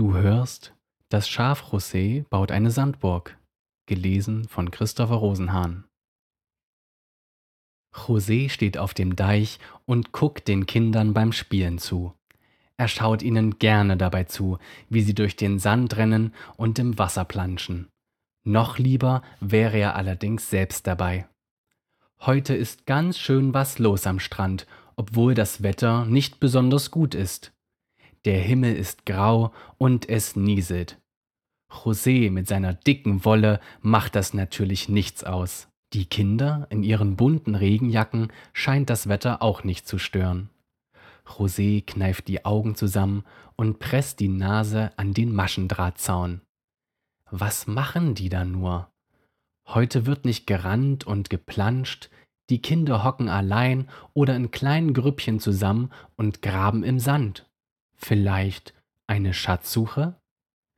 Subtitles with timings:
[0.00, 0.72] Du hörst,
[1.10, 3.36] das Schaf José baut eine Sandburg.
[3.84, 5.84] Gelesen von Christopher Rosenhahn.
[7.94, 12.14] José steht auf dem Deich und guckt den Kindern beim Spielen zu.
[12.78, 14.56] Er schaut ihnen gerne dabei zu,
[14.88, 17.90] wie sie durch den Sand rennen und im Wasser planschen.
[18.42, 21.28] Noch lieber wäre er allerdings selbst dabei.
[22.20, 27.52] Heute ist ganz schön was los am Strand, obwohl das Wetter nicht besonders gut ist.
[28.24, 30.98] Der Himmel ist grau und es nieselt.
[31.70, 35.68] José mit seiner dicken Wolle macht das natürlich nichts aus.
[35.92, 40.50] Die Kinder in ihren bunten Regenjacken scheint das Wetter auch nicht zu stören.
[41.24, 43.24] José kneift die Augen zusammen
[43.56, 46.42] und presst die Nase an den Maschendrahtzaun.
[47.30, 48.90] Was machen die da nur?
[49.66, 52.10] Heute wird nicht gerannt und geplanscht,
[52.50, 57.49] die Kinder hocken allein oder in kleinen Grüppchen zusammen und graben im Sand.
[58.02, 58.74] Vielleicht
[59.06, 60.16] eine Schatzsuche?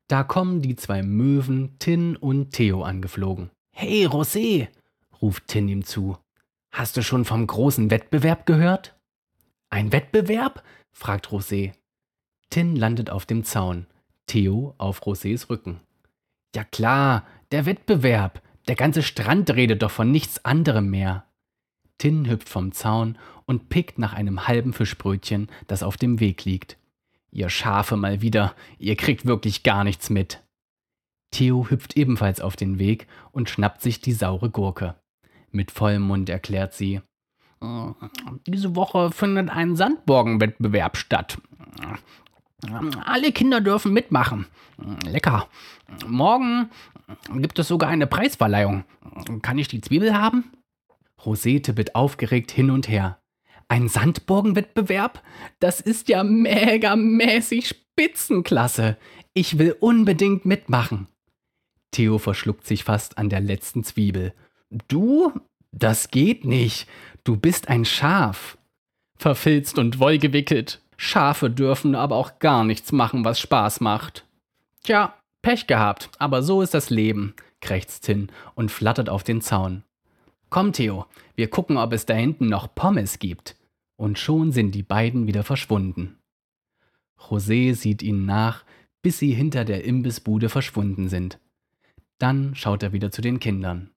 [0.09, 3.51] Da kommen die zwei Möwen Tin und Theo angeflogen.
[3.75, 4.69] Hey, Rosé,
[5.21, 6.19] ruft Tin ihm zu.
[6.73, 8.99] Hast du schon vom großen Wettbewerb gehört?
[9.71, 10.63] Ein Wettbewerb?
[10.91, 11.73] fragt Rosé.
[12.51, 13.87] Tin landet auf dem Zaun,
[14.27, 15.81] Theo auf Rosés Rücken.
[16.55, 18.43] Ja klar, der Wettbewerb.
[18.69, 21.27] Der ganze Strand redet doch von nichts anderem mehr.
[21.99, 26.77] Tin hüpft vom Zaun und pickt nach einem halben Fischbrötchen, das auf dem Weg liegt.
[27.35, 30.43] Ihr Schafe mal wieder, ihr kriegt wirklich gar nichts mit.
[31.31, 34.97] Theo hüpft ebenfalls auf den Weg und schnappt sich die saure Gurke.
[35.51, 37.01] Mit vollem Mund erklärt sie,
[38.47, 41.39] diese Woche findet ein Sandborgenwettbewerb statt.
[43.05, 44.47] Alle Kinder dürfen mitmachen.
[45.05, 45.49] Lecker.
[46.07, 46.71] Morgen
[47.37, 48.85] gibt es sogar eine Preisverleihung.
[49.43, 50.53] Kann ich die Zwiebel haben?
[51.25, 53.22] Rosete wird aufgeregt hin und her.
[53.69, 55.23] Ein Sandburgenwettbewerb?
[55.61, 58.97] Das ist ja megamäßig Spitzenklasse.
[59.35, 61.09] Ich will unbedingt mitmachen.
[61.91, 64.35] Theo verschluckt sich fast an der letzten Zwiebel.
[64.89, 65.33] Du?
[65.73, 66.89] Das geht nicht.
[67.25, 68.59] Du bist ein Schaf.
[69.17, 70.83] Verfilzt und wollgewickelt.
[70.97, 74.27] Schafe dürfen aber auch gar nichts machen, was Spaß macht.
[74.85, 79.83] Tja, Pech gehabt, aber so ist das Leben, krächzt Tin und flattert auf den Zaun.
[80.53, 83.57] Komm, Theo, wir gucken, ob es da hinten noch Pommes gibt
[83.97, 86.19] und schon sind die beiden wieder verschwunden.
[87.19, 88.67] José sieht ihnen nach,
[89.01, 91.39] bis sie hinter der Imbissbude verschwunden sind.
[92.19, 93.93] Dann schaut er wieder zu den Kindern.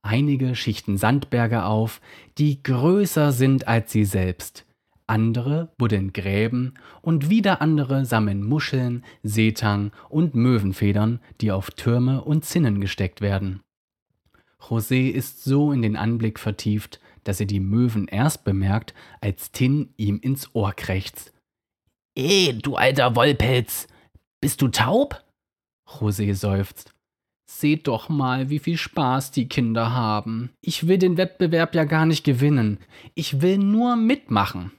[0.00, 2.00] Einige schichten Sandberge auf,
[2.38, 4.64] die größer sind als sie selbst.
[5.06, 12.46] Andere buddeln Gräben und wieder andere sammeln Muscheln, Seetang und Möwenfedern, die auf Türme und
[12.46, 13.60] Zinnen gesteckt werden.
[14.68, 19.92] José ist so in den Anblick vertieft, dass er die Möwen erst bemerkt, als Tin
[19.96, 21.32] ihm ins Ohr krächzt.
[22.16, 23.88] Eh, du alter Wollpelz,
[24.40, 25.22] bist du taub?
[25.86, 26.92] José seufzt.
[27.46, 30.50] Seht doch mal, wie viel Spaß die Kinder haben.
[30.60, 32.78] Ich will den Wettbewerb ja gar nicht gewinnen.
[33.14, 34.72] Ich will nur mitmachen.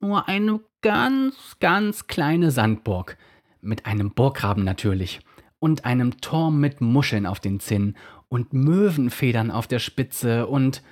[0.00, 3.16] Nur eine ganz, ganz kleine Sandburg.
[3.60, 5.20] Mit einem Burggraben natürlich.
[5.60, 7.96] Und einem Turm mit Muscheln auf den Zinnen
[8.32, 10.82] und Möwenfedern auf der Spitze und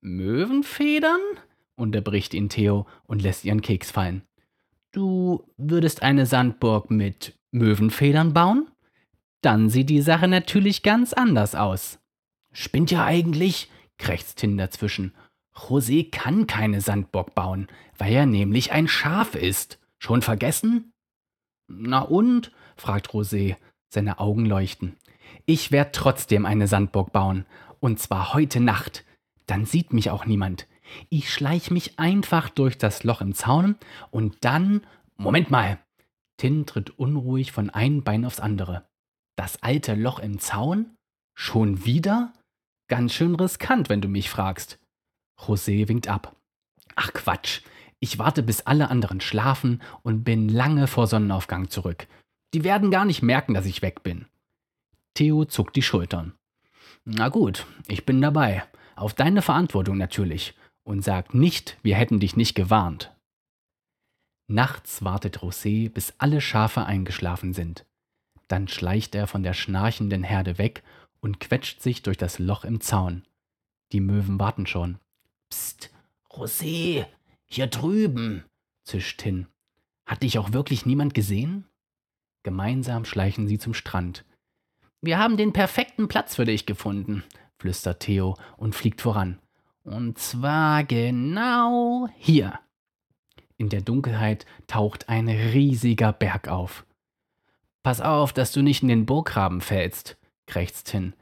[0.00, 1.20] Möwenfedern?
[1.76, 4.22] unterbricht ihn Theo und lässt ihren Keks fallen.
[4.92, 8.70] Du würdest eine Sandburg mit Möwenfedern bauen?
[9.42, 11.98] Dann sieht die Sache natürlich ganz anders aus.
[12.50, 15.12] Spinnt ja eigentlich, krächzt Tin dazwischen.
[15.54, 17.68] José kann keine Sandburg bauen,
[17.98, 19.78] weil er nämlich ein Schaf ist.
[19.98, 20.94] Schon vergessen?
[21.68, 22.52] Na und?
[22.74, 23.56] fragt Rosé.
[23.90, 24.96] Seine Augen leuchten.
[25.44, 27.46] Ich werde trotzdem eine Sandburg bauen.
[27.80, 29.04] Und zwar heute Nacht
[29.46, 30.66] dann sieht mich auch niemand.
[31.08, 33.76] Ich schleich mich einfach durch das Loch im Zaun
[34.10, 34.86] und dann.
[35.16, 35.78] Moment mal!
[36.36, 38.86] Tin tritt unruhig von einem Bein aufs andere.
[39.36, 40.94] Das alte Loch im Zaun?
[41.34, 42.32] Schon wieder?
[42.88, 44.78] Ganz schön riskant, wenn du mich fragst.
[45.38, 46.36] José winkt ab.
[46.94, 47.62] Ach Quatsch.
[47.98, 52.06] Ich warte, bis alle anderen schlafen und bin lange vor Sonnenaufgang zurück.
[52.52, 54.26] Die werden gar nicht merken, dass ich weg bin.
[55.16, 56.34] Theo zuckt die Schultern.
[57.04, 58.64] Na gut, ich bin dabei.
[58.96, 60.54] Auf deine Verantwortung natürlich.
[60.84, 63.16] Und sag nicht, wir hätten dich nicht gewarnt.
[64.46, 67.86] Nachts wartet Rosé, bis alle Schafe eingeschlafen sind.
[68.46, 70.84] Dann schleicht er von der schnarchenden Herde weg
[71.20, 73.24] und quetscht sich durch das Loch im Zaun.
[73.92, 74.98] Die Möwen warten schon.
[75.48, 75.90] Psst,
[76.30, 77.06] Rosé,
[77.46, 78.44] hier drüben,
[78.84, 79.46] zischt hin.
[80.04, 81.64] Hat dich auch wirklich niemand gesehen?
[82.42, 84.24] Gemeinsam schleichen sie zum Strand.
[85.00, 87.22] Wir haben den perfekten Platz für dich gefunden,
[87.58, 89.38] flüstert Theo und fliegt voran.
[89.84, 92.58] Und zwar genau hier.
[93.56, 96.84] In der Dunkelheit taucht ein riesiger Berg auf.
[97.82, 101.14] Pass auf, dass du nicht in den Burggraben fällst, krächzt Tin.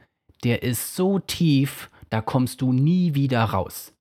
[0.44, 3.92] Der ist so tief, da kommst du nie wieder raus.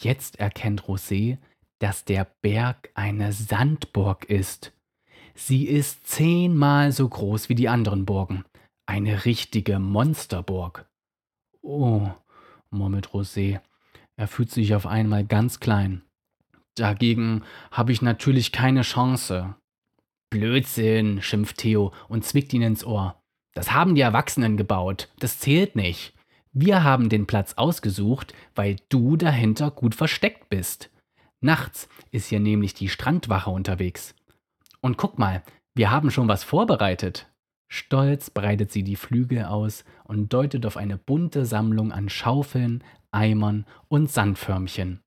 [0.00, 1.38] Jetzt erkennt Rosé,
[1.78, 4.72] dass der Berg eine Sandburg ist.
[5.34, 8.44] Sie ist zehnmal so groß wie die anderen Burgen.
[8.86, 10.86] Eine richtige Monsterburg.
[11.62, 12.10] Oh,
[12.70, 13.60] murmelt Rosé.
[14.16, 16.02] Er fühlt sich auf einmal ganz klein.
[16.74, 19.54] Dagegen habe ich natürlich keine Chance.
[20.30, 23.22] Blödsinn, schimpft Theo und zwickt ihn ins Ohr.
[23.54, 25.08] Das haben die Erwachsenen gebaut.
[25.20, 26.12] Das zählt nicht.
[26.52, 30.90] Wir haben den Platz ausgesucht, weil du dahinter gut versteckt bist.
[31.40, 34.14] Nachts ist hier nämlich die Strandwache unterwegs.
[34.80, 35.42] Und guck mal,
[35.74, 37.28] wir haben schon was vorbereitet.
[37.74, 43.66] Stolz breitet sie die Flügel aus und deutet auf eine bunte Sammlung an Schaufeln, Eimern
[43.88, 45.00] und Sandförmchen.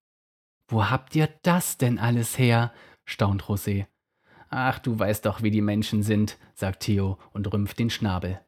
[0.68, 2.74] Wo habt ihr das denn alles her?
[3.06, 3.86] staunt Rosé.
[4.50, 8.42] Ach, du weißt doch, wie die Menschen sind, sagt Theo und rümpft den Schnabel.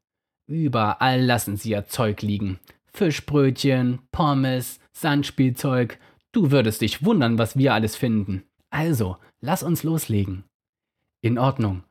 [0.48, 2.60] Überall lassen sie ihr Zeug liegen.
[2.88, 5.98] Fischbrötchen, Pommes, Sandspielzeug.
[6.34, 8.44] Du würdest dich wundern, was wir alles finden.
[8.70, 10.44] Also, lass uns loslegen.
[11.22, 11.84] In Ordnung.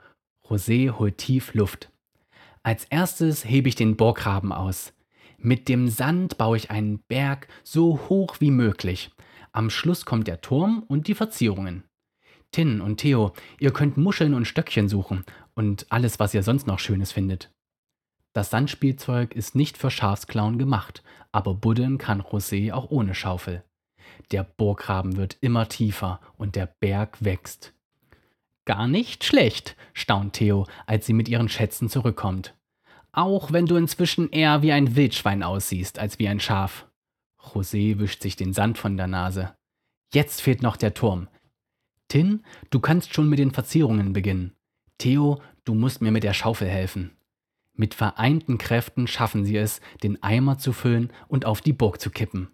[0.44, 1.90] Rosé holt tief Luft.
[2.68, 4.92] Als erstes hebe ich den Burggraben aus.
[5.38, 9.10] Mit dem Sand baue ich einen Berg so hoch wie möglich.
[9.52, 11.84] Am Schluss kommt der Turm und die Verzierungen.
[12.52, 15.24] Tin und Theo, ihr könnt Muscheln und Stöckchen suchen
[15.54, 17.50] und alles, was ihr sonst noch Schönes findet.
[18.34, 23.64] Das Sandspielzeug ist nicht für Schafsklauen gemacht, aber buddeln kann Rosé auch ohne Schaufel.
[24.30, 27.72] Der Burggraben wird immer tiefer und der Berg wächst.
[28.66, 32.52] Gar nicht schlecht, staunt Theo, als sie mit ihren Schätzen zurückkommt.
[33.18, 36.86] Auch wenn du inzwischen eher wie ein Wildschwein aussiehst als wie ein Schaf.
[37.42, 39.56] José wischt sich den Sand von der Nase.
[40.14, 41.26] Jetzt fehlt noch der Turm.
[42.06, 44.54] Tin, du kannst schon mit den Verzierungen beginnen.
[44.98, 47.10] Theo, du musst mir mit der Schaufel helfen.
[47.74, 52.10] Mit vereinten Kräften schaffen sie es, den Eimer zu füllen und auf die Burg zu
[52.10, 52.52] kippen.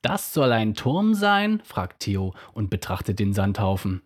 [0.00, 1.60] Das soll ein Turm sein?
[1.64, 4.00] fragt Theo und betrachtet den Sandhaufen.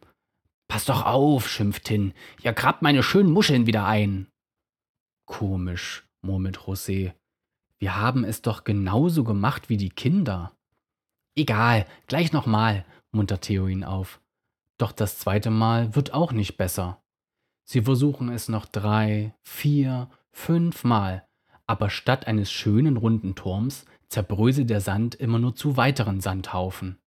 [0.66, 2.12] Pass doch auf, schimpft Tin.
[2.42, 4.26] Ihr grabt meine schönen Muscheln wieder ein.
[5.26, 7.12] Komisch, murmelt José.
[7.78, 10.56] Wir haben es doch genauso gemacht wie die Kinder.
[11.34, 14.20] Egal, gleich nochmal, muntert Theo ihn auf.
[14.78, 17.02] Doch das zweite Mal wird auch nicht besser.
[17.64, 21.26] Sie versuchen es noch drei, vier, fünf Mal,
[21.66, 26.98] aber statt eines schönen runden Turms zerbröselt der Sand immer nur zu weiteren Sandhaufen.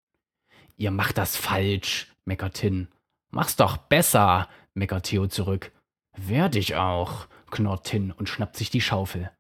[0.76, 2.90] Ihr macht das falsch, meckert Tin.
[3.32, 5.72] Mach's doch besser, meckert Theo zurück.
[6.16, 9.32] Werd ich auch, knurrt Tin und schnappt sich die Schaufel.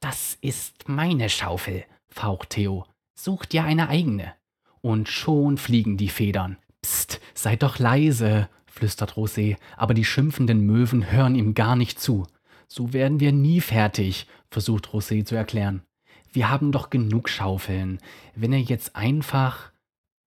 [0.00, 2.86] Das ist meine Schaufel, faucht Theo.
[3.14, 4.34] Such dir eine eigene.
[4.82, 6.58] Und schon fliegen die Federn.
[6.82, 12.26] Psst, seid doch leise, flüstert Rosé, aber die schimpfenden Möwen hören ihm gar nicht zu.
[12.68, 15.82] So werden wir nie fertig, versucht Rosé zu erklären.
[16.32, 17.98] Wir haben doch genug Schaufeln.
[18.34, 19.72] Wenn er jetzt einfach.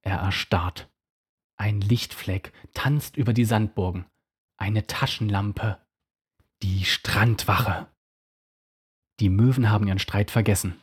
[0.02, 0.90] Er erstarrt.
[1.58, 4.06] Ein Lichtfleck tanzt über die Sandburgen.
[4.58, 5.78] Eine Taschenlampe.
[6.62, 7.88] Die Strandwache.
[9.22, 10.82] Die Möwen haben ihren Streit vergessen.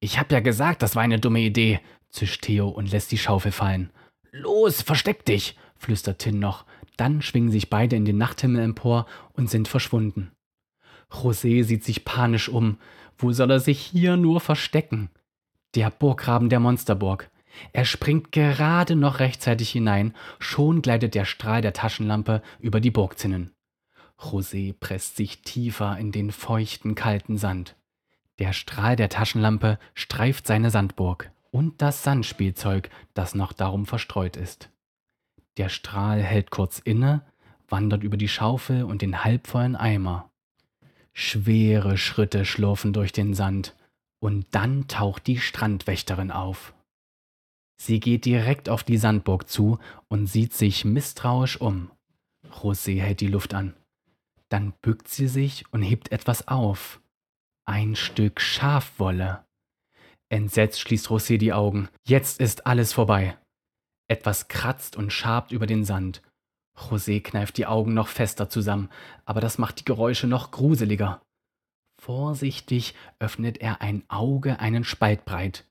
[0.00, 3.52] Ich hab ja gesagt, das war eine dumme Idee, zischt Theo und lässt die Schaufel
[3.52, 3.90] fallen.
[4.30, 6.64] Los, versteck dich, flüstert Tin noch.
[6.96, 9.04] Dann schwingen sich beide in den Nachthimmel empor
[9.34, 10.32] und sind verschwunden.
[11.10, 12.78] José sieht sich panisch um.
[13.18, 15.10] Wo soll er sich hier nur verstecken?
[15.74, 17.30] Der Burggraben der Monsterburg.
[17.74, 23.52] Er springt gerade noch rechtzeitig hinein, schon gleitet der Strahl der Taschenlampe über die Burgzinnen.
[24.18, 27.76] José presst sich tiefer in den feuchten, kalten Sand.
[28.38, 34.70] Der Strahl der Taschenlampe streift seine Sandburg und das Sandspielzeug, das noch darum verstreut ist.
[35.58, 37.24] Der Strahl hält kurz inne,
[37.68, 40.30] wandert über die Schaufel und den halbvollen Eimer.
[41.12, 43.76] Schwere Schritte schlurfen durch den Sand,
[44.18, 46.74] und dann taucht die Strandwächterin auf.
[47.76, 49.78] Sie geht direkt auf die Sandburg zu
[50.08, 51.90] und sieht sich misstrauisch um.
[52.48, 53.74] José hält die Luft an.
[54.52, 57.00] Dann bückt sie sich und hebt etwas auf.
[57.64, 59.46] Ein Stück Schafwolle.
[60.28, 61.88] Entsetzt schließt Rosé die Augen.
[62.06, 63.38] Jetzt ist alles vorbei.
[64.08, 66.20] Etwas kratzt und schabt über den Sand.
[66.76, 68.90] José kneift die Augen noch fester zusammen,
[69.24, 71.22] aber das macht die Geräusche noch gruseliger.
[71.98, 75.66] Vorsichtig öffnet er ein Auge einen Spalt breit.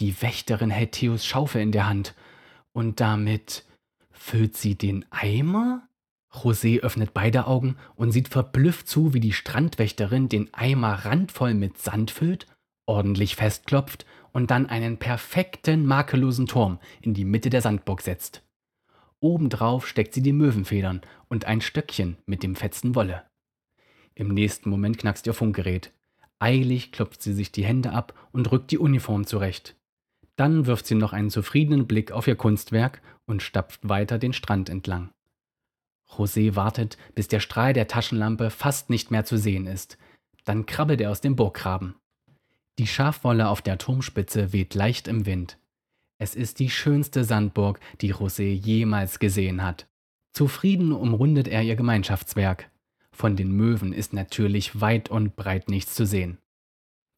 [0.00, 2.16] Die Wächterin hält Theos Schaufel in der Hand.
[2.72, 3.64] Und damit
[4.10, 5.88] füllt sie den Eimer?
[6.32, 11.78] José öffnet beide Augen und sieht verblüfft zu, wie die Strandwächterin den Eimer randvoll mit
[11.78, 12.46] Sand füllt,
[12.86, 18.42] ordentlich festklopft und dann einen perfekten, makellosen Turm in die Mitte der Sandburg setzt.
[19.20, 23.22] Obendrauf steckt sie die Möwenfedern und ein Stöckchen mit dem fetzen Wolle.
[24.14, 25.92] Im nächsten Moment knackst ihr Funkgerät.
[26.38, 29.74] Eilig klopft sie sich die Hände ab und rückt die Uniform zurecht.
[30.36, 34.68] Dann wirft sie noch einen zufriedenen Blick auf ihr Kunstwerk und stapft weiter den Strand
[34.68, 35.10] entlang.
[36.08, 39.98] José wartet, bis der Strahl der Taschenlampe fast nicht mehr zu sehen ist.
[40.44, 41.96] Dann krabbelt er aus dem Burggraben.
[42.78, 45.58] Die Schafwolle auf der Turmspitze weht leicht im Wind.
[46.18, 49.86] Es ist die schönste Sandburg, die José jemals gesehen hat.
[50.32, 52.70] Zufrieden umrundet er ihr Gemeinschaftswerk.
[53.10, 56.38] Von den Möwen ist natürlich weit und breit nichts zu sehen.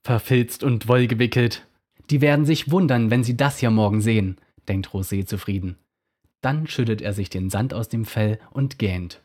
[0.04, 1.66] Verfilzt und wollgewickelt.
[2.10, 4.36] Die werden sich wundern, wenn sie das hier morgen sehen,
[4.68, 5.76] denkt Rosé zufrieden.
[6.40, 9.22] Dann schüttet er sich den Sand aus dem Fell und gähnt.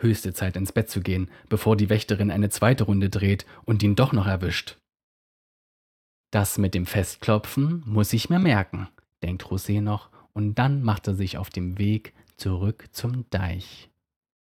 [0.00, 3.96] Höchste Zeit ins Bett zu gehen, bevor die Wächterin eine zweite Runde dreht und ihn
[3.96, 4.78] doch noch erwischt.
[6.32, 8.88] Das mit dem Festklopfen muss ich mir merken,
[9.22, 13.88] denkt Rosé noch, und dann macht er sich auf dem Weg zurück zum Deich.